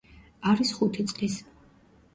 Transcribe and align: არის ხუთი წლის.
არის 0.53 0.71
ხუთი 0.79 1.07
წლის. 1.15 1.39